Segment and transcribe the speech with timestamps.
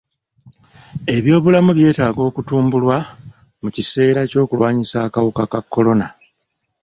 [1.15, 2.97] Eby'obulamu byetaaga okutumbulwa
[3.61, 6.07] mu kiseera ky'okulwanyisa akawuka ka kolona.